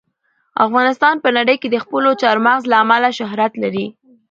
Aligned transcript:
افغانستان 0.65 1.15
په 1.23 1.29
نړۍ 1.37 1.55
کې 1.61 1.67
د 1.71 1.77
خپلو 1.83 2.09
چار 2.21 2.37
مغز 2.45 2.63
له 2.71 2.75
امله 2.83 3.09
شهرت 3.19 3.53
لري. 3.63 3.85